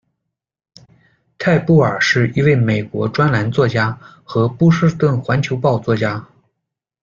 [1.37, 6.27] 泰·布尔，是一位美国、专栏作家和《波士顿环球报》作家。